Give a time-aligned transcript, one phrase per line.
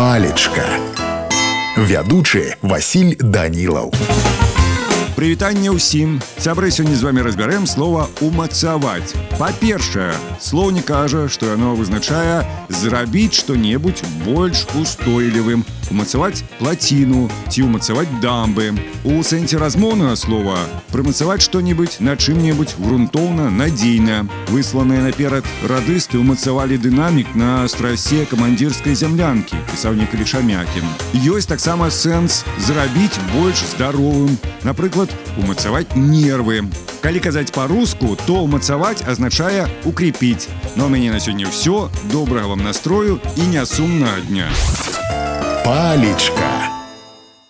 [0.00, 0.66] палечка
[1.76, 3.92] вядучы Васіль данілаў
[5.16, 12.44] Прывітанне ўсім сябры сёння з вами разбярэм слова умацаваць па-першае слоўнік кажа што яно вызначае
[12.68, 20.58] зрабіць што-небудзь больш устойлівым умацаваць плаціну ці умацаваць дамбы у сэнсе размоўнага слова
[20.90, 29.62] прымацаваць што-небудзь на чым-небудзь грунтоўна надзейна высланыя наперад радысты умацавалі дынамік на страсе камандзірскай зямлянкі
[29.70, 30.86] пісаў некалі шамякін
[31.22, 34.34] ёсць таксама сэнс зрабіць больш здаровым
[34.66, 36.66] напрыклад умацаваць нервы
[37.06, 42.66] калі казаць па-руску то умацаваць азначае укрепіць но у мяне на сёння ўсё добрага вам
[42.66, 44.50] настрою і нясумнага дня
[45.71, 46.60] палечка